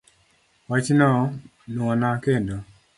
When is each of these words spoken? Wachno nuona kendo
Wachno 0.69 1.09
nuona 1.73 2.11
kendo 2.23 2.55